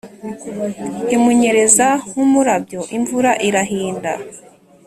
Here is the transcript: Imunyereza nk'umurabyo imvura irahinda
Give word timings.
Imunyereza 1.15 1.87
nk'umurabyo 2.09 2.81
imvura 2.97 3.31
irahinda 3.47 4.11